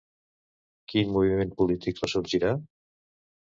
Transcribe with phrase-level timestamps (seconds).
[0.93, 2.53] Quin moviment polític ressorgirà?